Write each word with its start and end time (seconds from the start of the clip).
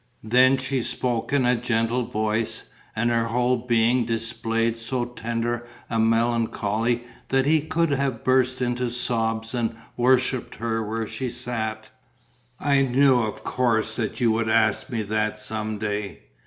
Then 0.23 0.57
she 0.57 0.81
spoke 0.81 1.31
in 1.31 1.45
a 1.45 1.55
gentle 1.55 2.05
voice; 2.07 2.63
and 2.95 3.11
her 3.11 3.25
whole 3.25 3.57
being 3.57 4.03
displayed 4.03 4.79
so 4.79 5.05
tender 5.05 5.67
a 5.91 5.99
melancholy 5.99 7.03
that 7.27 7.45
he 7.45 7.61
could 7.61 7.91
have 7.91 8.23
burst 8.23 8.63
into 8.63 8.89
sobs 8.89 9.53
and 9.53 9.75
worshipped 9.95 10.55
her 10.55 10.81
where 10.81 11.05
she 11.05 11.29
sat. 11.29 11.91
"I 12.59 12.81
knew 12.81 13.19
of 13.19 13.43
course 13.43 13.93
that 13.93 14.19
you 14.19 14.31
would 14.31 14.49
ask 14.49 14.89
me 14.89 15.03
that 15.03 15.37
some 15.37 15.77
day. 15.77 16.23